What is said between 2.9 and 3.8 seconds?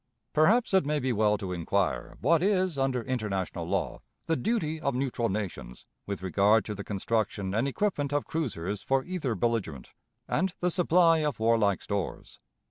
international